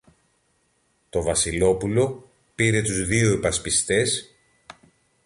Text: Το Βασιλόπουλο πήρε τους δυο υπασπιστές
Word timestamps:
Το 1.09 1.21
Βασιλόπουλο 1.23 2.31
πήρε 2.55 2.81
τους 2.81 3.05
δυο 3.05 3.31
υπασπιστές 3.31 4.35